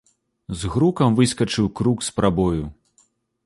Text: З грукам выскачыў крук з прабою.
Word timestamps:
З 0.61 0.71
грукам 0.75 1.19
выскачыў 1.21 1.69
крук 1.81 1.97
з 2.09 2.19
прабою. 2.19 2.61